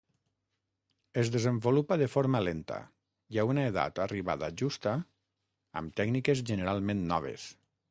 Es 1.23 1.29
desenvolupa 1.35 1.97
de 2.03 2.07
forma 2.13 2.41
lenta, 2.45 2.79
i 3.37 3.39
a 3.43 3.45
una 3.51 3.67
edat 3.73 4.03
arribada 4.07 4.51
justa, 4.65 4.97
amb 5.83 5.97
tècniques 6.03 6.45
generalment 6.53 7.07
noves. 7.17 7.49